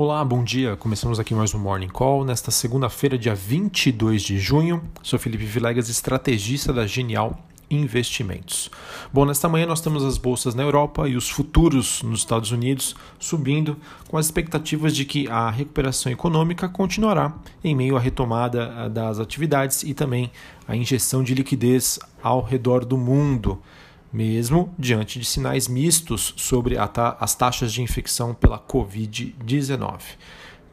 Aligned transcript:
Olá, 0.00 0.24
bom 0.24 0.44
dia. 0.44 0.76
Começamos 0.76 1.18
aqui 1.18 1.34
mais 1.34 1.52
um 1.52 1.58
Morning 1.58 1.88
Call. 1.88 2.24
Nesta 2.24 2.52
segunda-feira, 2.52 3.18
dia 3.18 3.34
22 3.34 4.22
de 4.22 4.38
junho, 4.38 4.80
sou 5.02 5.18
Felipe 5.18 5.44
Vilegas, 5.44 5.88
estrategista 5.88 6.72
da 6.72 6.86
Genial 6.86 7.36
Investimentos. 7.68 8.70
Bom, 9.12 9.24
nesta 9.24 9.48
manhã 9.48 9.66
nós 9.66 9.80
temos 9.80 10.04
as 10.04 10.16
bolsas 10.16 10.54
na 10.54 10.62
Europa 10.62 11.08
e 11.08 11.16
os 11.16 11.28
futuros 11.28 12.00
nos 12.04 12.20
Estados 12.20 12.52
Unidos 12.52 12.94
subindo, 13.18 13.76
com 14.06 14.16
as 14.16 14.26
expectativas 14.26 14.94
de 14.94 15.04
que 15.04 15.26
a 15.26 15.50
recuperação 15.50 16.12
econômica 16.12 16.68
continuará 16.68 17.34
em 17.64 17.74
meio 17.74 17.96
à 17.96 18.00
retomada 18.00 18.72
ah, 18.76 18.88
das 18.88 19.18
atividades 19.18 19.82
e 19.82 19.94
também 19.94 20.30
a 20.68 20.76
injeção 20.76 21.24
de 21.24 21.34
liquidez 21.34 21.98
ao 22.22 22.40
redor 22.40 22.84
do 22.84 22.96
mundo 22.96 23.60
mesmo 24.12 24.74
diante 24.78 25.18
de 25.18 25.24
sinais 25.24 25.68
mistos 25.68 26.34
sobre 26.36 26.76
ta 26.88 27.16
as 27.20 27.34
taxas 27.34 27.72
de 27.72 27.82
infecção 27.82 28.34
pela 28.34 28.58
Covid-19. 28.58 30.00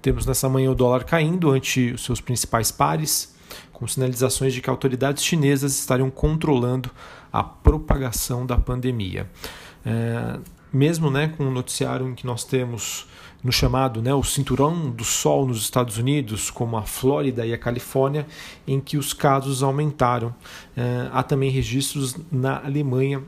Temos 0.01 0.25
nessa 0.25 0.47
manhã 0.47 0.71
o 0.71 0.75
dólar 0.75 1.03
caindo 1.03 1.51
ante 1.51 1.91
os 1.91 2.03
seus 2.03 2.21
principais 2.21 2.71
pares, 2.71 3.35
com 3.73 3.87
sinalizações 3.87 4.53
de 4.53 4.61
que 4.61 4.69
autoridades 4.69 5.23
chinesas 5.23 5.77
estariam 5.77 6.09
controlando 6.09 6.89
a 7.31 7.43
propagação 7.43 8.45
da 8.45 8.57
pandemia. 8.57 9.29
É, 9.85 10.39
mesmo 10.71 11.09
né, 11.09 11.27
com 11.29 11.47
o 11.47 11.51
noticiário 11.51 12.07
em 12.07 12.15
que 12.15 12.25
nós 12.25 12.43
temos 12.43 13.07
no 13.45 13.51
chamado 13.51 14.01
né, 14.01 14.11
o 14.11 14.23
cinturão 14.23 14.89
do 14.89 15.03
sol 15.03 15.45
nos 15.45 15.61
Estados 15.61 15.99
Unidos, 15.99 16.49
como 16.49 16.77
a 16.77 16.81
Flórida 16.81 17.45
e 17.45 17.53
a 17.53 17.57
Califórnia, 17.59 18.25
em 18.65 18.81
que 18.81 18.97
os 18.97 19.13
casos 19.13 19.61
aumentaram. 19.61 20.33
É, 20.75 21.07
há 21.13 21.21
também 21.21 21.51
registros 21.51 22.17
na 22.31 22.57
Alemanha 22.65 23.21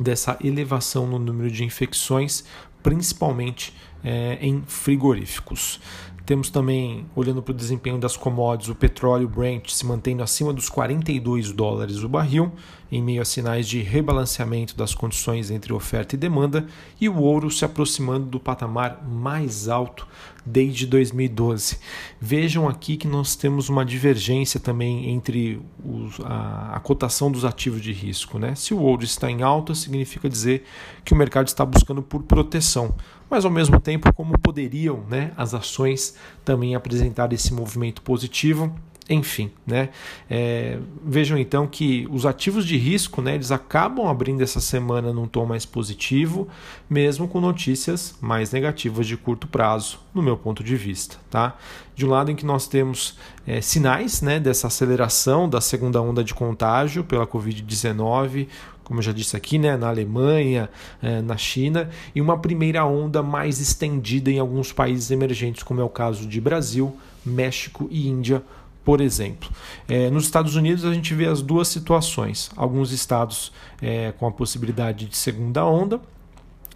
dessa 0.00 0.36
elevação 0.42 1.06
no 1.06 1.20
número 1.20 1.48
de 1.48 1.62
infecções, 1.62 2.42
principalmente 2.82 3.72
é, 4.02 4.36
em 4.40 4.64
frigoríficos. 4.66 5.80
Temos 6.26 6.50
também, 6.50 7.06
olhando 7.14 7.40
para 7.40 7.52
o 7.52 7.56
desempenho 7.56 7.98
das 7.98 8.16
commodities, 8.16 8.68
o 8.68 8.74
petróleo 8.74 9.28
Brent 9.28 9.70
se 9.70 9.86
mantendo 9.86 10.24
acima 10.24 10.52
dos 10.52 10.68
42 10.68 11.52
dólares 11.52 12.02
o 12.02 12.08
barril, 12.08 12.50
em 12.90 13.00
meio 13.00 13.22
a 13.22 13.24
sinais 13.24 13.68
de 13.68 13.80
rebalanceamento 13.80 14.76
das 14.76 14.92
condições 14.92 15.52
entre 15.52 15.72
oferta 15.72 16.16
e 16.16 16.18
demanda, 16.18 16.66
e 17.00 17.08
o 17.08 17.16
ouro 17.16 17.48
se 17.48 17.64
aproximando 17.64 18.26
do 18.26 18.40
patamar 18.40 19.06
mais 19.06 19.68
alto 19.68 20.04
desde 20.44 20.84
2012. 20.86 21.78
Vejam 22.20 22.68
aqui 22.68 22.96
que 22.96 23.06
nós 23.06 23.36
temos 23.36 23.68
uma 23.68 23.84
divergência 23.84 24.58
também 24.58 25.10
entre 25.10 25.60
os, 25.84 26.18
a, 26.24 26.72
a, 26.74 26.80
cotação 26.80 27.30
dos 27.30 27.44
ativos 27.44 27.80
de 27.80 27.92
risco. 27.92 28.36
Né? 28.36 28.54
Se 28.56 28.74
o 28.74 28.80
ouro 28.80 29.04
está 29.04 29.30
em 29.30 29.42
alta, 29.42 29.74
significa 29.76 30.28
dizer 30.28 30.64
que 31.04 31.12
o 31.12 31.16
mercado 31.16 31.46
está 31.46 31.64
buscando 31.64 32.02
por 32.02 32.22
proteção, 32.24 32.94
mas 33.28 33.44
ao 33.44 33.50
mesmo 33.50 33.80
tempo, 33.80 34.12
como 34.12 34.38
poderiam 34.38 35.02
né, 35.08 35.32
as 35.36 35.54
ações 35.54 36.14
também 36.44 36.74
apresentar 36.74 37.32
esse 37.32 37.52
movimento 37.52 38.02
positivo 38.02 38.74
enfim, 39.08 39.52
né? 39.64 39.90
É, 40.28 40.78
vejam 41.04 41.38
então 41.38 41.66
que 41.66 42.08
os 42.10 42.26
ativos 42.26 42.66
de 42.66 42.76
risco, 42.76 43.22
né, 43.22 43.36
eles 43.36 43.52
acabam 43.52 44.08
abrindo 44.08 44.42
essa 44.42 44.60
semana 44.60 45.12
num 45.12 45.28
tom 45.28 45.46
mais 45.46 45.64
positivo, 45.64 46.48
mesmo 46.90 47.28
com 47.28 47.40
notícias 47.40 48.16
mais 48.20 48.50
negativas 48.50 49.06
de 49.06 49.16
curto 49.16 49.46
prazo, 49.46 50.00
no 50.12 50.22
meu 50.22 50.36
ponto 50.36 50.64
de 50.64 50.76
vista, 50.76 51.16
tá? 51.30 51.56
De 51.94 52.04
um 52.04 52.10
lado 52.10 52.30
em 52.32 52.36
que 52.36 52.44
nós 52.44 52.66
temos 52.66 53.16
é, 53.46 53.60
sinais, 53.60 54.20
né, 54.22 54.40
dessa 54.40 54.66
aceleração 54.66 55.48
da 55.48 55.60
segunda 55.60 56.02
onda 56.02 56.24
de 56.24 56.34
contágio 56.34 57.04
pela 57.04 57.26
Covid-19, 57.26 58.48
como 58.82 59.00
eu 59.00 59.02
já 59.02 59.12
disse 59.12 59.36
aqui, 59.36 59.58
né, 59.58 59.76
na 59.76 59.88
Alemanha, 59.88 60.68
é, 61.02 61.20
na 61.20 61.36
China, 61.36 61.90
e 62.14 62.20
uma 62.20 62.38
primeira 62.38 62.84
onda 62.84 63.22
mais 63.22 63.60
estendida 63.60 64.30
em 64.30 64.38
alguns 64.38 64.72
países 64.72 65.10
emergentes, 65.10 65.62
como 65.62 65.80
é 65.80 65.84
o 65.84 65.88
caso 65.88 66.26
de 66.26 66.40
Brasil, 66.40 66.96
México 67.24 67.88
e 67.90 68.08
Índia 68.08 68.42
por 68.86 69.00
exemplo. 69.00 69.50
É, 69.88 70.08
nos 70.10 70.26
Estados 70.26 70.54
Unidos 70.54 70.84
a 70.84 70.94
gente 70.94 71.12
vê 71.12 71.26
as 71.26 71.42
duas 71.42 71.66
situações. 71.66 72.52
Alguns 72.56 72.92
estados 72.92 73.52
é, 73.82 74.12
com 74.12 74.28
a 74.28 74.30
possibilidade 74.30 75.06
de 75.06 75.16
segunda 75.16 75.66
onda 75.66 76.00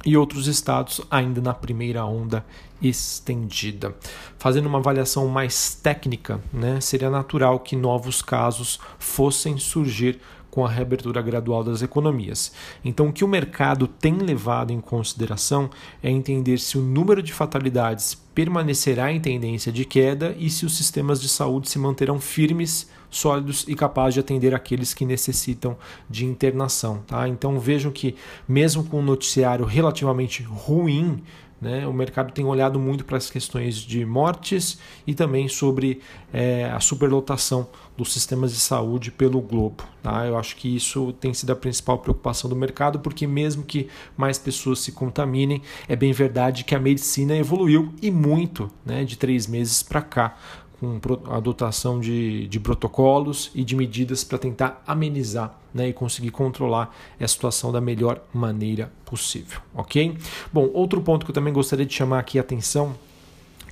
e 0.04 0.16
outros 0.16 0.48
estados 0.48 1.00
ainda 1.08 1.40
na 1.40 1.54
primeira 1.54 2.04
onda 2.04 2.44
estendida. 2.82 3.94
Fazendo 4.40 4.66
uma 4.66 4.78
avaliação 4.78 5.28
mais 5.28 5.76
técnica, 5.76 6.40
né, 6.52 6.80
seria 6.80 7.10
natural 7.10 7.60
que 7.60 7.76
novos 7.76 8.20
casos 8.20 8.80
fossem 8.98 9.56
surgir 9.56 10.18
com 10.50 10.64
a 10.64 10.68
reabertura 10.68 11.22
gradual 11.22 11.62
das 11.62 11.82
economias. 11.82 12.52
Então, 12.84 13.08
o 13.08 13.12
que 13.12 13.24
o 13.24 13.28
mercado 13.28 13.86
tem 13.86 14.14
levado 14.14 14.72
em 14.72 14.80
consideração 14.80 15.70
é 16.02 16.10
entender 16.10 16.58
se 16.58 16.76
o 16.76 16.82
número 16.82 17.22
de 17.22 17.32
fatalidades 17.32 18.20
permanecerá 18.34 19.12
em 19.12 19.20
tendência 19.20 19.70
de 19.70 19.84
queda 19.84 20.34
e 20.38 20.48
se 20.48 20.64
os 20.64 20.76
sistemas 20.76 21.20
de 21.20 21.28
saúde 21.28 21.68
se 21.68 21.78
manterão 21.78 22.18
firmes, 22.20 22.88
sólidos 23.10 23.64
e 23.68 23.74
capazes 23.74 24.14
de 24.14 24.20
atender 24.20 24.54
aqueles 24.54 24.94
que 24.94 25.04
necessitam 25.04 25.76
de 26.08 26.24
internação. 26.24 27.02
Tá? 27.06 27.28
Então, 27.28 27.58
vejam 27.58 27.90
que, 27.90 28.14
mesmo 28.48 28.84
com 28.84 29.00
um 29.00 29.04
noticiário 29.04 29.64
relativamente 29.64 30.42
ruim 30.42 31.22
né? 31.60 31.86
O 31.86 31.92
mercado 31.92 32.32
tem 32.32 32.44
olhado 32.44 32.80
muito 32.80 33.04
para 33.04 33.18
as 33.18 33.30
questões 33.30 33.76
de 33.76 34.04
mortes 34.04 34.78
e 35.06 35.14
também 35.14 35.48
sobre 35.48 36.00
é, 36.32 36.64
a 36.64 36.80
superlotação 36.80 37.68
dos 37.96 38.12
sistemas 38.12 38.52
de 38.52 38.60
saúde 38.60 39.10
pelo 39.10 39.40
globo. 39.40 39.84
Tá? 40.02 40.26
Eu 40.26 40.38
acho 40.38 40.56
que 40.56 40.74
isso 40.74 41.12
tem 41.14 41.34
sido 41.34 41.50
a 41.50 41.56
principal 41.56 41.98
preocupação 41.98 42.48
do 42.48 42.56
mercado, 42.56 43.00
porque 43.00 43.26
mesmo 43.26 43.62
que 43.62 43.88
mais 44.16 44.38
pessoas 44.38 44.78
se 44.78 44.92
contaminem, 44.92 45.60
é 45.86 45.94
bem 45.94 46.12
verdade 46.12 46.64
que 46.64 46.74
a 46.74 46.80
medicina 46.80 47.36
evoluiu 47.36 47.92
e 48.00 48.10
muito 48.10 48.70
né, 48.84 49.04
de 49.04 49.18
três 49.18 49.46
meses 49.46 49.82
para 49.82 50.00
cá 50.00 50.36
com 50.80 50.98
a 51.26 51.36
adotação 51.36 52.00
de, 52.00 52.48
de 52.48 52.58
protocolos 52.58 53.50
e 53.54 53.62
de 53.62 53.76
medidas 53.76 54.24
para 54.24 54.38
tentar 54.38 54.82
amenizar 54.86 55.54
né, 55.74 55.88
e 55.88 55.92
conseguir 55.92 56.30
controlar 56.30 56.96
a 57.20 57.28
situação 57.28 57.70
da 57.70 57.80
melhor 57.80 58.20
maneira 58.32 58.90
possível, 59.04 59.60
ok? 59.74 60.16
Bom, 60.50 60.70
outro 60.72 61.02
ponto 61.02 61.26
que 61.26 61.30
eu 61.30 61.34
também 61.34 61.52
gostaria 61.52 61.84
de 61.84 61.92
chamar 61.92 62.18
aqui 62.20 62.38
a 62.38 62.40
atenção 62.40 62.94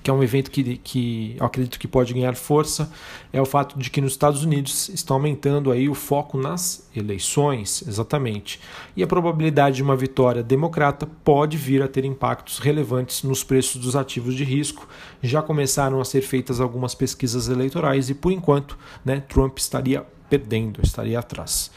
que 0.09 0.11
é 0.11 0.15
um 0.15 0.23
evento 0.23 0.51
que, 0.51 0.79
que 0.79 1.37
eu 1.39 1.45
acredito 1.45 1.79
que 1.79 1.87
pode 1.87 2.15
ganhar 2.15 2.35
força, 2.35 2.91
é 3.31 3.43
o 3.43 3.45
fato 3.45 3.79
de 3.79 3.91
que 3.91 4.01
nos 4.01 4.13
Estados 4.13 4.43
Unidos 4.43 4.89
estão 4.89 5.17
aumentando 5.17 5.71
aí 5.71 5.87
o 5.87 5.93
foco 5.93 6.39
nas 6.39 6.89
eleições, 6.97 7.85
exatamente. 7.87 8.59
E 8.97 9.03
a 9.03 9.07
probabilidade 9.07 9.77
de 9.77 9.83
uma 9.83 9.95
vitória 9.95 10.43
democrata 10.43 11.07
pode 11.23 11.59
vir 11.59 11.83
a 11.83 11.89
ter 11.89 12.07
impactos 12.07 12.59
relevantes 12.59 13.23
nos 13.23 13.45
preços 13.45 13.79
dos 13.83 13.95
ativos 13.95 14.35
de 14.35 14.45
risco. 14.45 14.89
Já 15.23 15.43
começaram 15.43 16.01
a 16.01 16.05
ser 16.07 16.23
feitas 16.23 16.59
algumas 16.59 16.95
pesquisas 16.95 17.51
eleitorais 17.51 18.09
e, 18.09 18.15
por 18.15 18.33
enquanto, 18.33 18.79
né, 19.05 19.23
Trump 19.29 19.59
estaria 19.59 20.07
perdendo, 20.29 20.81
estaria 20.83 21.19
atrás. 21.19 21.71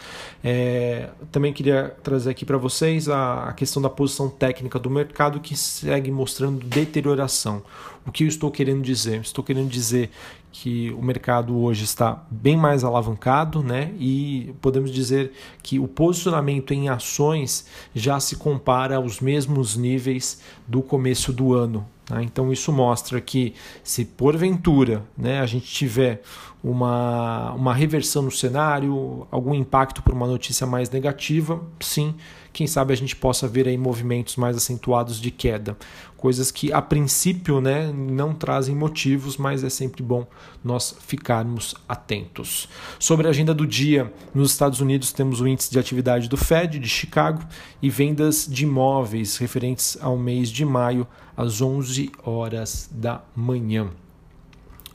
É, 0.44 1.09
também 1.31 1.53
queria 1.53 1.95
trazer 2.03 2.31
aqui 2.31 2.45
para 2.45 2.57
vocês 2.57 3.07
a, 3.07 3.50
a, 3.50 3.53
questão 3.53 3.81
da 3.81 3.89
posição 3.89 4.29
técnica 4.29 4.78
do 4.78 4.89
mercado 4.89 5.39
que 5.39 5.56
segue 5.56 6.12
mostrando 6.12 6.66
deterioração. 6.66 7.63
O 8.06 8.11
que 8.11 8.23
eu 8.23 8.28
estou 8.28 8.50
querendo 8.51 8.81
dizer? 8.81 9.22
Estou 9.22 9.44
querendo 9.44 9.69
dizer 9.69 10.09
que 10.51 10.91
o 10.91 11.01
mercado 11.01 11.57
hoje 11.57 11.84
está 11.84 12.23
bem 12.29 12.57
mais 12.57 12.84
alavancado, 12.84 13.63
né? 13.63 13.94
E 13.97 14.53
podemos 14.59 14.91
dizer 14.91 15.31
que 15.63 15.79
o 15.79 15.88
posicionamento 15.88 16.73
em 16.73 16.90
ações 16.90 17.66
já 17.95 18.19
se 18.19 18.35
compara 18.35 18.97
aos 18.97 19.22
mesmos 19.22 19.78
níveis 19.78 20.41
do 20.67 20.81
começo 20.81 21.31
do 21.31 21.53
ano. 21.53 21.88
Tá? 22.11 22.22
Então 22.22 22.51
isso 22.51 22.73
mostra 22.73 23.22
que 23.22 23.53
se 23.84 24.03
porventura 24.03 25.06
né, 25.17 25.40
a 25.40 25.45
gente 25.45 25.66
tiver 25.66 26.22
uma, 26.63 27.53
uma 27.53 27.73
reversão 27.73 28.22
no 28.22 28.31
cenário, 28.31 29.27
algum 29.31 29.53
impacto 29.53 30.03
por 30.03 30.13
uma 30.13 30.27
notícia 30.27 30.67
mais 30.67 30.89
negativa, 30.89 31.61
sim, 31.79 32.13
quem 32.53 32.67
sabe 32.67 32.94
a 32.94 32.97
gente 32.97 33.16
possa 33.16 33.47
ver 33.47 33.67
aí 33.67 33.77
movimentos 33.77 34.35
mais 34.35 34.55
acentuados 34.57 35.19
de 35.19 35.31
queda. 35.31 35.77
Coisas 36.17 36.51
que 36.51 36.72
a 36.72 36.81
princípio 36.81 37.59
né, 37.59 37.91
não 37.91 38.34
trazem 38.34 38.75
motivos, 38.75 39.37
mas 39.37 39.63
é 39.63 39.69
sempre 39.69 40.03
bom 40.03 40.28
nós 40.63 40.96
ficarmos 40.99 41.73
atentos. 41.87 42.69
Sobre 42.99 43.25
a 43.25 43.31
agenda 43.31 43.53
do 43.53 43.66
dia, 43.66 44.13
nos 44.34 44.52
Estados 44.52 44.81
Unidos 44.81 45.11
temos 45.11 45.41
o 45.41 45.47
índice 45.47 45.72
de 45.72 45.79
atividade 45.79 46.29
do 46.29 46.37
Fed 46.37 46.78
de 46.78 46.90
Chicago 46.90 47.41
e 47.81 47.90
vendas 47.90 48.46
de 48.47 48.66
imóveis 48.66 49.37
referentes 49.37 49.97
ao 49.99 50.17
mês 50.17 50.49
de 50.49 50.63
maio 50.66 51.08
às 51.35 51.61
11 51.61 52.11
horas 52.23 52.87
da 52.91 53.22
manhã. 53.35 53.90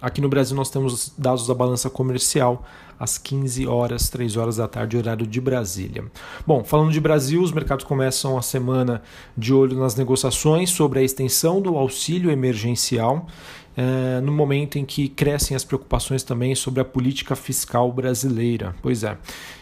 Aqui 0.01 0.21
no 0.21 0.29
Brasil 0.29 0.55
nós 0.55 0.69
temos 0.69 1.13
dados 1.17 1.47
da 1.47 1.55
balança 1.55 1.89
comercial 1.89 2.65
às 2.99 3.17
15 3.17 3.67
horas, 3.67 4.11
3 4.11 4.37
horas 4.37 4.57
da 4.57 4.69
tarde, 4.69 4.97
horário 4.97 5.27
de 5.27 5.41
Brasília. 5.41 6.05
Bom, 6.47 6.63
falando 6.65 6.93
de 6.93 7.01
Brasil, 7.01 7.43
os 7.43 7.53
mercados 7.53 7.85
começam 7.85 8.37
a 8.37 8.43
semana 8.43 9.03
de 9.37 9.55
olho 9.55 9.79
nas 9.79 9.95
negociações 9.95 10.71
sobre 10.71 10.99
a 10.99 11.03
extensão 11.03 11.61
do 11.63 11.77
auxílio 11.77 12.31
emergencial, 12.31 13.27
eh, 13.75 14.21
no 14.23 14.33
momento 14.33 14.79
em 14.79 14.85
que 14.85 15.09
crescem 15.09 15.57
as 15.57 15.65
preocupações 15.65 16.23
também 16.23 16.55
sobre 16.55 16.81
a 16.81 16.85
política 16.85 17.35
fiscal 17.35 17.91
brasileira. 17.91 18.75
Pois 18.83 19.03
é. 19.03 19.17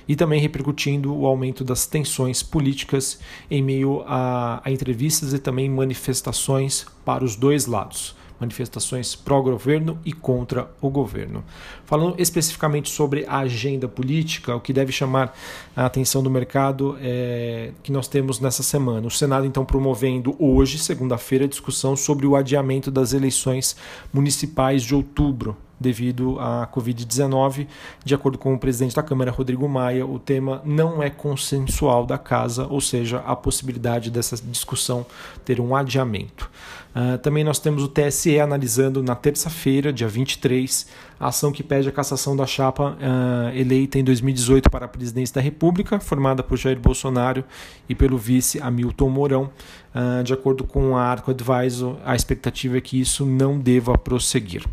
E 0.06 0.16
também 0.16 0.40
repercutindo 0.40 1.16
o 1.16 1.26
aumento 1.26 1.64
das 1.64 1.86
tensões 1.86 2.42
políticas 2.42 3.20
em 3.48 3.62
meio 3.62 4.02
a, 4.06 4.60
a 4.64 4.70
entrevistas 4.70 5.32
e 5.32 5.38
também 5.38 5.70
manifestações 5.70 6.86
para 7.04 7.24
os 7.24 7.36
dois 7.36 7.66
lados 7.66 8.16
manifestações 8.38 9.14
pró-governo 9.14 9.98
e 10.04 10.12
contra 10.12 10.70
o 10.80 10.90
governo. 10.90 11.44
Falando 11.84 12.16
especificamente 12.18 12.90
sobre 12.90 13.24
a 13.26 13.38
agenda 13.38 13.88
política, 13.88 14.54
o 14.54 14.60
que 14.60 14.72
deve 14.72 14.92
chamar 14.92 15.36
a 15.76 15.86
atenção 15.86 16.22
do 16.22 16.30
mercado 16.30 16.96
é 17.00 17.72
que 17.82 17.92
nós 17.92 18.08
temos 18.08 18.40
nessa 18.40 18.62
semana. 18.62 19.06
O 19.06 19.10
Senado, 19.10 19.46
então, 19.46 19.64
promovendo 19.64 20.34
hoje, 20.38 20.78
segunda-feira, 20.78 21.48
discussão 21.48 21.96
sobre 21.96 22.26
o 22.26 22.36
adiamento 22.36 22.90
das 22.90 23.12
eleições 23.12 23.76
municipais 24.12 24.82
de 24.82 24.94
outubro 24.94 25.56
devido 25.78 26.38
à 26.40 26.68
Covid-19. 26.72 27.66
De 28.04 28.14
acordo 28.14 28.38
com 28.38 28.54
o 28.54 28.58
presidente 28.58 28.94
da 28.94 29.02
Câmara, 29.02 29.30
Rodrigo 29.30 29.68
Maia, 29.68 30.06
o 30.06 30.18
tema 30.18 30.62
não 30.64 31.02
é 31.02 31.10
consensual 31.10 32.06
da 32.06 32.18
casa, 32.18 32.66
ou 32.66 32.80
seja, 32.80 33.18
a 33.26 33.34
possibilidade 33.36 34.10
dessa 34.10 34.36
discussão 34.36 35.06
ter 35.44 35.60
um 35.60 35.74
adiamento. 35.74 36.50
Uh, 36.94 37.18
também 37.18 37.42
nós 37.42 37.58
temos 37.58 37.82
o 37.82 37.88
TSE 37.88 38.38
analisando 38.38 39.02
na 39.02 39.16
terça-feira, 39.16 39.92
dia 39.92 40.06
23, 40.06 40.86
a 41.18 41.26
ação 41.26 41.50
que 41.50 41.60
pede 41.60 41.88
a 41.88 41.92
cassação 41.92 42.36
da 42.36 42.46
chapa 42.46 42.92
uh, 42.92 43.56
eleita 43.56 43.98
em 43.98 44.04
2018 44.04 44.70
para 44.70 44.84
a 44.84 44.88
presidência 44.88 45.34
da 45.34 45.40
República, 45.40 45.98
formada 45.98 46.40
por 46.40 46.56
Jair 46.56 46.78
Bolsonaro 46.78 47.42
e 47.88 47.96
pelo 47.96 48.16
vice 48.16 48.60
Hamilton 48.60 49.08
Mourão. 49.08 49.50
Uh, 49.92 50.22
de 50.22 50.32
acordo 50.32 50.64
com 50.64 50.96
a 50.96 51.02
Arco 51.02 51.32
Advisor, 51.32 51.96
a 52.04 52.14
expectativa 52.14 52.78
é 52.78 52.80
que 52.80 53.00
isso 53.00 53.26
não 53.26 53.58
deva 53.58 53.98
prosseguir. 53.98 54.64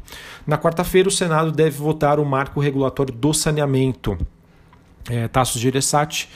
Na 0.46 0.58
quarta-feira, 0.58 0.91
o 1.08 1.12
Senado 1.12 1.52
deve 1.52 1.78
votar 1.78 2.20
o 2.20 2.26
marco 2.26 2.60
regulatório 2.60 3.14
do 3.14 3.34
saneamento. 3.34 4.18
É, 5.10 5.28
Tassos 5.28 5.62
Gereissati, 5.62 6.30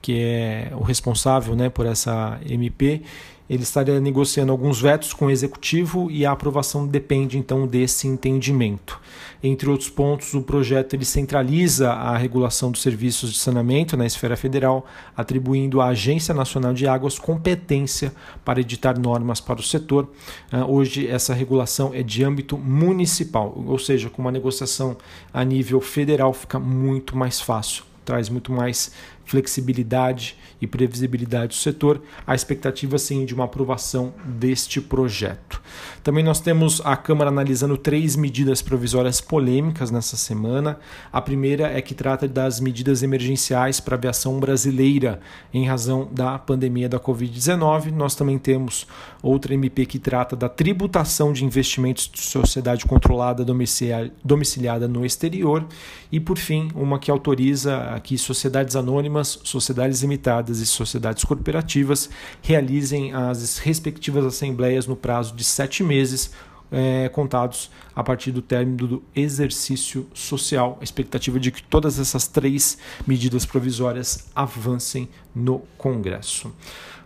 que 0.00 0.20
é 0.20 0.72
o 0.72 0.82
responsável 0.82 1.54
né, 1.54 1.68
por 1.68 1.86
essa 1.86 2.40
MP, 2.48 3.02
ele 3.48 3.62
estaria 3.62 3.98
negociando 4.00 4.52
alguns 4.52 4.80
vetos 4.80 5.12
com 5.12 5.26
o 5.26 5.30
executivo 5.30 6.10
e 6.10 6.26
a 6.26 6.32
aprovação 6.32 6.86
depende 6.86 7.38
então 7.38 7.66
desse 7.66 8.06
entendimento. 8.06 9.00
Entre 9.42 9.70
outros 9.70 9.88
pontos, 9.88 10.34
o 10.34 10.42
projeto 10.42 10.94
ele 10.94 11.04
centraliza 11.04 11.92
a 11.92 12.16
regulação 12.16 12.72
dos 12.72 12.82
serviços 12.82 13.32
de 13.32 13.38
saneamento 13.38 13.96
na 13.96 14.04
esfera 14.04 14.36
federal, 14.36 14.84
atribuindo 15.16 15.80
à 15.80 15.88
Agência 15.88 16.34
Nacional 16.34 16.74
de 16.74 16.88
Águas 16.88 17.18
competência 17.18 18.12
para 18.44 18.60
editar 18.60 18.98
normas 18.98 19.40
para 19.40 19.60
o 19.60 19.62
setor. 19.62 20.08
Uh, 20.52 20.64
hoje, 20.68 21.06
essa 21.06 21.32
regulação 21.32 21.92
é 21.94 22.02
de 22.02 22.24
âmbito 22.24 22.58
municipal, 22.58 23.54
ou 23.66 23.78
seja, 23.78 24.10
com 24.10 24.20
uma 24.20 24.32
negociação 24.32 24.96
a 25.32 25.44
nível 25.44 25.80
federal 25.80 26.32
fica 26.32 26.58
muito 26.58 27.16
mais 27.16 27.40
fácil, 27.40 27.84
traz 28.08 28.30
muito 28.30 28.50
mais 28.50 28.90
flexibilidade 29.26 30.34
e 30.58 30.66
previsibilidade 30.66 31.48
do 31.48 31.54
setor, 31.54 32.00
a 32.26 32.34
expectativa 32.34 32.96
sim 32.98 33.26
de 33.26 33.34
uma 33.34 33.44
aprovação 33.44 34.14
deste 34.24 34.80
projeto. 34.80 35.60
Também 36.02 36.24
nós 36.24 36.40
temos 36.40 36.80
a 36.82 36.96
Câmara 36.96 37.28
analisando 37.28 37.76
três 37.76 38.16
medidas 38.16 38.62
provisórias 38.62 39.20
polêmicas 39.20 39.90
nessa 39.90 40.16
semana. 40.16 40.78
A 41.12 41.20
primeira 41.20 41.68
é 41.68 41.82
que 41.82 41.94
trata 41.94 42.26
das 42.26 42.58
medidas 42.58 43.02
emergenciais 43.02 43.78
para 43.78 43.94
a 43.94 43.98
aviação 43.98 44.40
brasileira 44.40 45.20
em 45.52 45.66
razão 45.66 46.08
da 46.10 46.38
pandemia 46.38 46.88
da 46.88 46.98
Covid-19. 46.98 47.92
Nós 47.92 48.14
também 48.14 48.38
temos 48.38 48.86
outra 49.22 49.52
MP 49.52 49.84
que 49.84 49.98
trata 49.98 50.34
da 50.34 50.48
tributação 50.48 51.34
de 51.34 51.44
investimentos 51.44 52.10
de 52.10 52.20
sociedade 52.20 52.86
controlada 52.86 53.44
domiciliada 53.44 54.88
no 54.88 55.04
exterior. 55.04 55.66
E, 56.10 56.18
por 56.18 56.38
fim, 56.38 56.70
uma 56.74 56.98
que 56.98 57.10
autoriza 57.10 57.97
que 58.00 58.16
sociedades 58.18 58.76
anônimas, 58.76 59.38
sociedades 59.44 60.02
limitadas 60.02 60.60
e 60.60 60.66
sociedades 60.66 61.24
corporativas 61.24 62.08
realizem 62.42 63.12
as 63.12 63.58
respectivas 63.58 64.24
assembleias 64.24 64.86
no 64.86 64.96
prazo 64.96 65.34
de 65.34 65.44
sete 65.44 65.82
meses, 65.82 66.30
é, 66.70 67.08
contados 67.08 67.70
a 67.96 68.04
partir 68.04 68.30
do 68.30 68.42
término 68.42 68.86
do 68.86 69.02
exercício 69.14 70.06
social. 70.12 70.76
A 70.80 70.84
expectativa 70.84 71.40
de 71.40 71.50
que 71.50 71.62
todas 71.62 71.98
essas 71.98 72.26
três 72.26 72.78
medidas 73.06 73.46
provisórias 73.46 74.28
avancem 74.34 75.08
no 75.34 75.60
Congresso. 75.76 76.52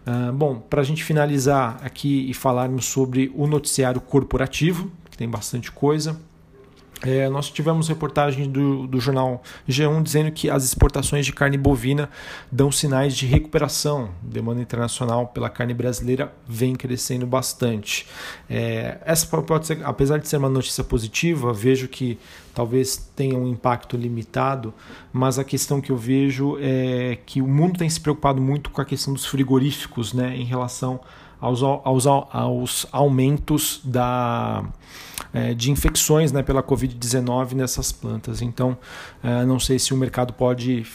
Uh, 0.04 0.32
bom, 0.32 0.58
para 0.58 0.80
a 0.80 0.84
gente 0.84 1.04
finalizar 1.04 1.80
aqui 1.84 2.28
e 2.28 2.34
falarmos 2.34 2.86
sobre 2.86 3.30
o 3.36 3.46
noticiário 3.46 4.00
corporativo, 4.00 4.90
que 5.08 5.16
tem 5.16 5.28
bastante 5.28 5.70
coisa. 5.70 6.20
É, 7.04 7.28
nós 7.28 7.50
tivemos 7.50 7.88
reportagem 7.88 8.48
do, 8.48 8.86
do 8.86 9.00
jornal 9.00 9.42
G1 9.68 10.02
dizendo 10.02 10.30
que 10.30 10.48
as 10.48 10.64
exportações 10.64 11.26
de 11.26 11.32
carne 11.32 11.58
bovina 11.58 12.08
dão 12.50 12.70
sinais 12.70 13.16
de 13.16 13.26
recuperação. 13.26 14.10
A 14.22 14.32
demanda 14.32 14.60
internacional 14.60 15.26
pela 15.26 15.50
carne 15.50 15.74
brasileira 15.74 16.32
vem 16.46 16.74
crescendo 16.74 17.26
bastante. 17.26 18.06
É, 18.48 18.98
essa 19.04 19.26
pode 19.26 19.66
ser, 19.66 19.84
apesar 19.84 20.18
de 20.18 20.28
ser 20.28 20.36
uma 20.36 20.48
notícia 20.48 20.84
positiva, 20.84 21.52
vejo 21.52 21.88
que 21.88 22.18
talvez 22.54 22.96
tenha 23.16 23.36
um 23.36 23.48
impacto 23.48 23.96
limitado, 23.96 24.72
mas 25.12 25.38
a 25.38 25.44
questão 25.44 25.80
que 25.80 25.90
eu 25.90 25.96
vejo 25.96 26.58
é 26.60 27.18
que 27.26 27.40
o 27.40 27.48
mundo 27.48 27.78
tem 27.78 27.88
se 27.88 28.00
preocupado 28.00 28.40
muito 28.40 28.70
com 28.70 28.80
a 28.80 28.84
questão 28.84 29.12
dos 29.14 29.26
frigoríficos, 29.26 30.12
né, 30.12 30.36
em 30.36 30.44
relação 30.44 31.00
aos, 31.42 31.60
aos, 31.62 32.06
aos 32.06 32.86
aumentos 32.92 33.80
da, 33.84 34.64
é, 35.34 35.52
de 35.52 35.72
infecções 35.72 36.30
né, 36.30 36.40
pela 36.40 36.62
Covid-19 36.62 37.54
nessas 37.54 37.90
plantas. 37.90 38.40
Então, 38.40 38.78
é, 39.22 39.44
não 39.44 39.58
sei 39.58 39.76
se 39.80 39.92
o 39.92 39.96
mercado 39.96 40.32
pode, 40.32 40.86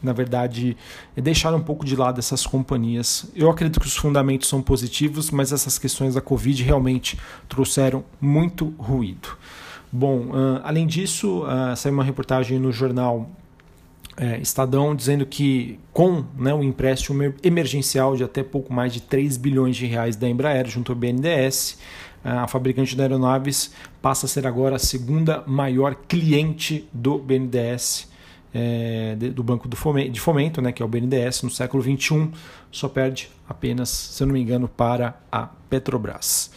na 0.00 0.12
verdade, 0.12 0.76
deixar 1.16 1.52
um 1.52 1.60
pouco 1.60 1.84
de 1.84 1.96
lado 1.96 2.20
essas 2.20 2.46
companhias. 2.46 3.28
Eu 3.34 3.50
acredito 3.50 3.80
que 3.80 3.86
os 3.86 3.96
fundamentos 3.96 4.48
são 4.48 4.62
positivos, 4.62 5.32
mas 5.32 5.50
essas 5.52 5.76
questões 5.76 6.14
da 6.14 6.20
Covid 6.20 6.62
realmente 6.62 7.18
trouxeram 7.48 8.04
muito 8.20 8.72
ruído. 8.78 9.36
Bom, 9.90 10.26
uh, 10.26 10.60
além 10.62 10.86
disso, 10.86 11.42
uh, 11.42 11.74
saiu 11.76 11.94
uma 11.94 12.04
reportagem 12.04 12.58
no 12.60 12.70
jornal 12.70 13.28
é, 14.16 14.38
Estadão 14.38 14.94
dizendo 14.94 15.26
que 15.26 15.78
com 15.92 16.24
né, 16.36 16.54
o 16.54 16.62
empréstimo 16.62 17.34
emergencial 17.42 18.16
de 18.16 18.24
até 18.24 18.42
pouco 18.42 18.72
mais 18.72 18.92
de 18.92 19.02
3 19.02 19.36
bilhões 19.36 19.76
de 19.76 19.86
reais 19.86 20.16
da 20.16 20.28
Embraer 20.28 20.66
junto 20.66 20.92
ao 20.92 20.96
BNDES, 20.96 21.78
a 22.24 22.48
fabricante 22.48 22.96
de 22.96 23.00
aeronaves 23.02 23.72
passa 24.02 24.26
a 24.26 24.28
ser 24.28 24.46
agora 24.46 24.76
a 24.76 24.78
segunda 24.80 25.44
maior 25.46 25.94
cliente 25.94 26.88
do 26.92 27.18
BNDES, 27.18 28.10
é, 28.52 29.14
do 29.14 29.42
Banco 29.44 29.68
do 29.68 29.76
Fomento, 29.76 30.10
de 30.10 30.20
Fomento, 30.20 30.60
né, 30.60 30.72
que 30.72 30.82
é 30.82 30.84
o 30.84 30.88
BNDES, 30.88 31.42
no 31.42 31.50
século 31.50 31.82
XXI, 31.82 32.30
só 32.72 32.88
perde 32.88 33.30
apenas, 33.48 33.88
se 33.90 34.22
eu 34.22 34.26
não 34.26 34.34
me 34.34 34.40
engano, 34.40 34.66
para 34.66 35.20
a 35.30 35.46
Petrobras. 35.70 36.50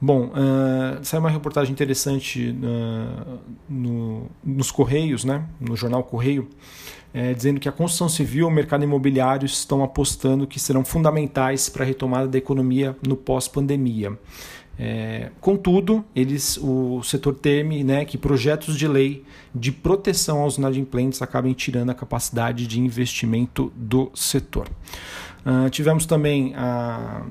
Bom, 0.00 0.28
uh, 0.28 1.04
saiu 1.04 1.20
uma 1.20 1.28
reportagem 1.28 1.72
interessante 1.72 2.56
uh, 2.56 3.38
no, 3.68 4.30
nos 4.42 4.70
Correios, 4.70 5.24
né, 5.24 5.44
no 5.60 5.76
jornal 5.76 6.02
Correio, 6.02 6.48
é, 7.12 7.34
dizendo 7.34 7.60
que 7.60 7.68
a 7.68 7.72
construção 7.72 8.08
civil 8.08 8.46
e 8.46 8.48
o 8.48 8.50
mercado 8.50 8.82
imobiliário 8.82 9.44
estão 9.44 9.84
apostando 9.84 10.46
que 10.46 10.58
serão 10.58 10.84
fundamentais 10.84 11.68
para 11.68 11.82
a 11.82 11.86
retomada 11.86 12.28
da 12.28 12.38
economia 12.38 12.96
no 13.06 13.16
pós-pandemia. 13.16 14.16
É, 14.78 15.30
contudo, 15.40 16.02
eles, 16.16 16.56
o 16.56 17.02
setor 17.02 17.34
teme 17.34 17.84
né, 17.84 18.06
que 18.06 18.16
projetos 18.16 18.78
de 18.78 18.88
lei 18.88 19.22
de 19.54 19.70
proteção 19.70 20.38
aos 20.40 20.56
inadimplentes 20.56 21.20
acabem 21.20 21.52
tirando 21.52 21.90
a 21.90 21.94
capacidade 21.94 22.66
de 22.66 22.80
investimento 22.80 23.70
do 23.76 24.10
setor. 24.14 24.66
Uh, 25.44 25.68
tivemos 25.68 26.06
também 26.06 26.54
a 26.54 27.26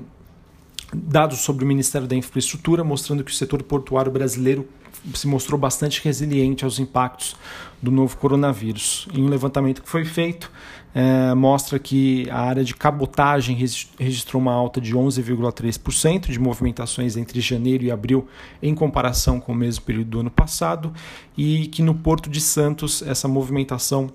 dados 0.94 1.40
sobre 1.40 1.64
o 1.64 1.68
Ministério 1.68 2.06
da 2.06 2.16
Infraestrutura 2.16 2.82
mostrando 2.82 3.24
que 3.24 3.30
o 3.30 3.34
setor 3.34 3.62
portuário 3.62 4.10
brasileiro 4.10 4.68
se 5.14 5.26
mostrou 5.26 5.58
bastante 5.58 6.02
resiliente 6.02 6.64
aos 6.64 6.78
impactos 6.78 7.36
do 7.80 7.90
novo 7.90 8.16
coronavírus. 8.16 9.08
Em 9.14 9.22
um 9.22 9.28
levantamento 9.28 9.82
que 9.82 9.88
foi 9.88 10.04
feito, 10.04 10.50
é, 10.94 11.32
mostra 11.34 11.78
que 11.78 12.28
a 12.30 12.40
área 12.40 12.64
de 12.64 12.74
cabotagem 12.74 13.56
registrou 13.98 14.42
uma 14.42 14.52
alta 14.52 14.80
de 14.80 14.94
11,3% 14.94 16.30
de 16.30 16.38
movimentações 16.38 17.16
entre 17.16 17.40
janeiro 17.40 17.84
e 17.84 17.90
abril 17.90 18.26
em 18.62 18.74
comparação 18.74 19.40
com 19.40 19.52
o 19.52 19.54
mesmo 19.54 19.84
período 19.84 20.10
do 20.10 20.20
ano 20.20 20.30
passado 20.30 20.92
e 21.36 21.66
que 21.68 21.82
no 21.82 21.94
Porto 21.94 22.28
de 22.28 22.40
Santos 22.40 23.02
essa 23.02 23.28
movimentação 23.28 24.10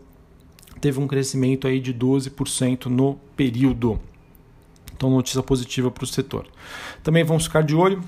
teve 0.79 1.00
um 1.00 1.08
crescimento 1.08 1.67
aí 1.67 1.79
de 1.79 1.94
12% 1.94 2.86
no 2.88 3.15
período. 3.36 4.00
Então, 4.96 5.10
notícia 5.10 5.44
positiva 5.44 5.92
para 5.92 6.04
o 6.04 6.08
setor. 6.08 6.46
Também 7.04 7.24
vamos 7.24 7.46
ficar 7.46 7.62
de 7.62 7.75
olho. 7.75 8.02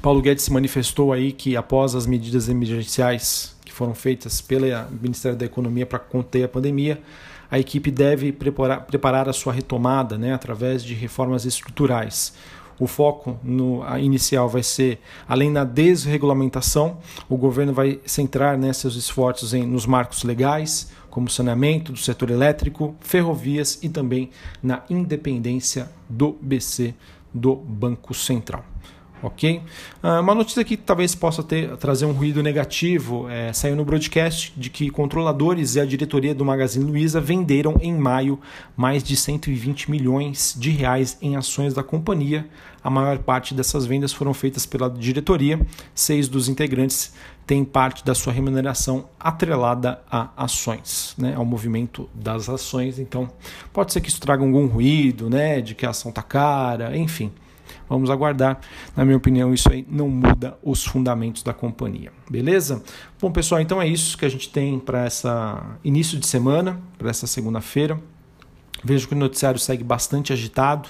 Paulo 0.00 0.22
Guedes 0.22 0.44
se 0.44 0.52
manifestou 0.52 1.12
aí 1.12 1.32
que 1.32 1.56
após 1.56 1.94
as 1.94 2.06
medidas 2.06 2.48
emergenciais 2.48 3.54
que 3.64 3.72
foram 3.72 3.94
feitas 3.94 4.40
pelo 4.40 4.66
Ministério 5.00 5.36
da 5.36 5.44
Economia 5.44 5.84
para 5.84 5.98
conter 5.98 6.44
a 6.44 6.48
pandemia, 6.48 7.00
a 7.50 7.58
equipe 7.58 7.90
deve 7.90 8.32
preparar, 8.32 8.86
preparar 8.86 9.28
a 9.28 9.32
sua 9.32 9.52
retomada 9.52 10.16
né, 10.16 10.32
através 10.32 10.82
de 10.82 10.94
reformas 10.94 11.44
estruturais. 11.44 12.32
O 12.82 12.88
foco 12.88 13.38
no 13.44 13.80
inicial 13.96 14.48
vai 14.48 14.64
ser, 14.64 14.98
além 15.28 15.52
da 15.52 15.62
desregulamentação, 15.62 16.98
o 17.28 17.36
governo 17.36 17.72
vai 17.72 18.00
centrar 18.04 18.58
né, 18.58 18.72
seus 18.72 18.96
esforços 18.96 19.54
em, 19.54 19.64
nos 19.64 19.86
marcos 19.86 20.24
legais, 20.24 20.90
como 21.08 21.30
saneamento 21.30 21.92
do 21.92 21.98
setor 21.98 22.28
elétrico, 22.28 22.96
ferrovias 22.98 23.78
e 23.84 23.88
também 23.88 24.30
na 24.60 24.82
independência 24.90 25.88
do 26.08 26.36
BC, 26.42 26.92
do 27.32 27.54
Banco 27.54 28.12
Central. 28.14 28.64
Ok? 29.22 29.62
Ah, 30.02 30.20
uma 30.20 30.34
notícia 30.34 30.64
que 30.64 30.76
talvez 30.76 31.14
possa 31.14 31.42
ter, 31.42 31.76
trazer 31.76 32.04
um 32.04 32.12
ruído 32.12 32.42
negativo 32.42 33.28
é, 33.30 33.52
saiu 33.52 33.76
no 33.76 33.84
broadcast 33.84 34.52
de 34.56 34.68
que 34.68 34.90
controladores 34.90 35.76
e 35.76 35.80
a 35.80 35.84
diretoria 35.84 36.34
do 36.34 36.44
Magazine 36.44 36.84
Luiza 36.84 37.20
venderam 37.20 37.76
em 37.80 37.94
maio 37.94 38.38
mais 38.76 39.02
de 39.02 39.16
120 39.16 39.90
milhões 39.90 40.54
de 40.58 40.70
reais 40.70 41.16
em 41.22 41.36
ações 41.36 41.72
da 41.72 41.82
companhia. 41.82 42.46
A 42.84 42.90
maior 42.90 43.18
parte 43.18 43.54
dessas 43.54 43.86
vendas 43.86 44.12
foram 44.12 44.34
feitas 44.34 44.66
pela 44.66 44.90
diretoria. 44.90 45.60
Seis 45.94 46.28
dos 46.28 46.48
integrantes 46.48 47.12
têm 47.46 47.64
parte 47.64 48.04
da 48.04 48.14
sua 48.14 48.32
remuneração 48.32 49.08
atrelada 49.20 50.00
a 50.10 50.30
ações, 50.36 51.14
né, 51.16 51.34
ao 51.36 51.44
movimento 51.44 52.08
das 52.14 52.48
ações. 52.48 52.98
Então, 52.98 53.30
pode 53.72 53.92
ser 53.92 54.00
que 54.00 54.08
isso 54.08 54.20
traga 54.20 54.42
algum 54.42 54.66
ruído, 54.66 55.30
né, 55.30 55.60
de 55.60 55.74
que 55.74 55.86
a 55.86 55.90
ação 55.90 56.08
está 56.08 56.22
cara, 56.22 56.96
enfim. 56.96 57.30
Vamos 57.92 58.08
aguardar. 58.08 58.58
Na 58.96 59.04
minha 59.04 59.18
opinião, 59.18 59.52
isso 59.52 59.70
aí 59.70 59.86
não 59.86 60.08
muda 60.08 60.56
os 60.62 60.82
fundamentos 60.82 61.42
da 61.42 61.52
companhia. 61.52 62.10
Beleza? 62.30 62.82
Bom, 63.20 63.30
pessoal, 63.30 63.60
então 63.60 63.82
é 63.82 63.86
isso 63.86 64.16
que 64.16 64.24
a 64.24 64.30
gente 64.30 64.48
tem 64.48 64.78
para 64.78 65.04
essa 65.04 65.76
início 65.84 66.18
de 66.18 66.26
semana, 66.26 66.80
para 66.96 67.10
essa 67.10 67.26
segunda-feira. 67.26 68.00
Vejo 68.82 69.06
que 69.06 69.14
o 69.14 69.18
noticiário 69.18 69.60
segue 69.60 69.84
bastante 69.84 70.32
agitado 70.32 70.88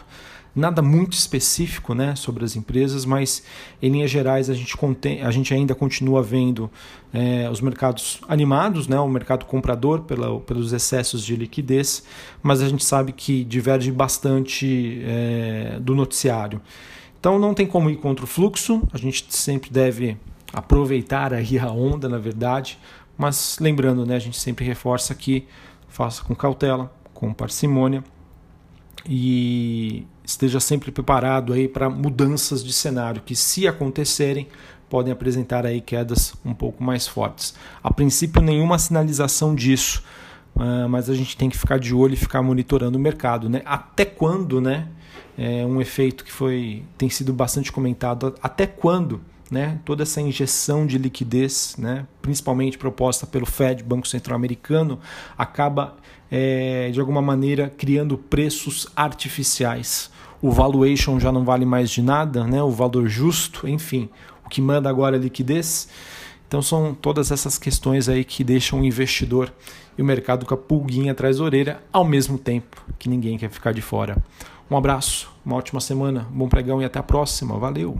nada 0.54 0.82
muito 0.82 1.14
específico 1.14 1.94
né, 1.94 2.14
sobre 2.14 2.44
as 2.44 2.56
empresas, 2.56 3.04
mas 3.04 3.42
em 3.80 3.90
linhas 3.90 4.10
gerais 4.10 4.50
a 4.50 4.54
gente, 4.54 4.76
contém, 4.76 5.22
a 5.22 5.30
gente 5.30 5.52
ainda 5.52 5.74
continua 5.74 6.22
vendo 6.22 6.70
é, 7.12 7.48
os 7.50 7.60
mercados 7.60 8.20
animados, 8.28 8.86
né, 8.86 8.98
o 9.00 9.08
mercado 9.08 9.46
comprador 9.46 10.02
pela, 10.02 10.38
pelos 10.40 10.72
excessos 10.72 11.24
de 11.24 11.36
liquidez, 11.36 12.04
mas 12.42 12.60
a 12.60 12.68
gente 12.68 12.84
sabe 12.84 13.12
que 13.12 13.44
diverge 13.44 13.90
bastante 13.90 15.02
é, 15.04 15.78
do 15.80 15.94
noticiário. 15.94 16.60
Então 17.18 17.38
não 17.38 17.54
tem 17.54 17.66
como 17.66 17.88
ir 17.88 17.96
contra 17.96 18.24
o 18.24 18.28
fluxo, 18.28 18.82
a 18.92 18.98
gente 18.98 19.24
sempre 19.30 19.70
deve 19.70 20.18
aproveitar 20.52 21.32
aí 21.32 21.58
a 21.58 21.70
onda, 21.70 22.08
na 22.08 22.18
verdade, 22.18 22.78
mas 23.16 23.56
lembrando, 23.58 24.04
né, 24.04 24.16
a 24.16 24.20
gente 24.20 24.38
sempre 24.38 24.66
reforça 24.66 25.14
que 25.14 25.46
faça 25.88 26.22
com 26.22 26.34
cautela, 26.34 26.92
com 27.14 27.32
parcimônia 27.32 28.04
e 29.08 30.04
esteja 30.24 30.60
sempre 30.60 30.90
preparado 30.90 31.52
aí 31.52 31.68
para 31.68 31.90
mudanças 31.90 32.64
de 32.64 32.72
cenário 32.72 33.22
que 33.24 33.34
se 33.34 33.66
acontecerem 33.66 34.48
podem 34.88 35.12
apresentar 35.12 35.64
aí 35.64 35.80
quedas 35.80 36.34
um 36.44 36.52
pouco 36.52 36.84
mais 36.84 37.06
fortes. 37.06 37.54
A 37.82 37.90
princípio 37.90 38.42
nenhuma 38.42 38.78
sinalização 38.78 39.54
disso, 39.54 40.02
uh, 40.54 40.86
mas 40.88 41.08
a 41.08 41.14
gente 41.14 41.34
tem 41.34 41.48
que 41.48 41.56
ficar 41.56 41.78
de 41.78 41.94
olho 41.94 42.12
e 42.12 42.16
ficar 42.16 42.42
monitorando 42.42 42.98
o 42.98 43.00
mercado, 43.00 43.48
né? 43.48 43.62
Até 43.64 44.04
quando, 44.04 44.60
né? 44.60 44.88
É 45.38 45.64
um 45.64 45.80
efeito 45.80 46.22
que 46.22 46.30
foi 46.30 46.84
tem 46.98 47.08
sido 47.08 47.32
bastante 47.32 47.72
comentado. 47.72 48.34
Até 48.42 48.66
quando 48.66 49.22
né, 49.50 49.80
toda 49.84 50.02
essa 50.02 50.20
injeção 50.20 50.86
de 50.86 50.96
liquidez, 50.96 51.74
né, 51.78 52.06
principalmente 52.22 52.78
proposta 52.78 53.26
pelo 53.26 53.44
Fed, 53.44 53.82
Banco 53.82 54.08
Central 54.08 54.36
Americano, 54.36 54.98
acaba 55.36 55.96
é, 56.30 56.90
de 56.90 56.98
alguma 56.98 57.20
maneira 57.20 57.68
criando 57.68 58.16
preços 58.16 58.88
artificiais. 58.96 60.10
O 60.42 60.50
valuation 60.50 61.20
já 61.20 61.30
não 61.30 61.44
vale 61.44 61.64
mais 61.64 61.88
de 61.88 62.02
nada, 62.02 62.44
né, 62.44 62.60
o 62.60 62.70
valor 62.70 63.06
justo, 63.08 63.68
enfim, 63.68 64.10
o 64.44 64.48
que 64.48 64.60
manda 64.60 64.90
agora 64.90 65.16
é 65.16 65.18
liquidez. 65.20 65.88
Então 66.48 66.60
são 66.60 66.92
todas 66.92 67.30
essas 67.30 67.56
questões 67.56 68.08
aí 68.08 68.24
que 68.24 68.42
deixam 68.42 68.80
o 68.80 68.84
investidor 68.84 69.52
e 69.96 70.02
o 70.02 70.04
mercado 70.04 70.44
com 70.44 70.52
a 70.52 70.56
pulguinha 70.56 71.12
atrás 71.12 71.38
da 71.38 71.44
orelha, 71.44 71.80
ao 71.92 72.04
mesmo 72.04 72.36
tempo 72.36 72.84
que 72.98 73.08
ninguém 73.08 73.38
quer 73.38 73.50
ficar 73.50 73.72
de 73.72 73.80
fora. 73.80 74.16
Um 74.68 74.76
abraço, 74.76 75.30
uma 75.46 75.56
ótima 75.56 75.80
semana, 75.80 76.26
bom 76.30 76.48
pregão 76.48 76.82
e 76.82 76.84
até 76.84 76.98
a 76.98 77.02
próxima. 77.02 77.58
Valeu! 77.58 77.98